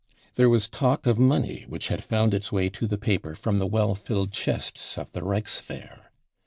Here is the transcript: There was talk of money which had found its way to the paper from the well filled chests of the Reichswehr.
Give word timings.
There 0.33 0.49
was 0.49 0.67
talk 0.67 1.05
of 1.05 1.19
money 1.19 1.65
which 1.69 1.89
had 1.89 2.03
found 2.03 2.33
its 2.33 2.51
way 2.51 2.69
to 2.69 2.87
the 2.87 2.97
paper 2.97 3.35
from 3.35 3.59
the 3.59 3.67
well 3.67 3.93
filled 3.93 4.31
chests 4.31 4.97
of 4.97 5.11
the 5.11 5.21
Reichswehr. 5.21 6.05